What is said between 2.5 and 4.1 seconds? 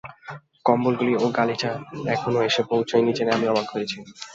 পৌঁছয়নি জেনে আমি অবাক হয়েছি।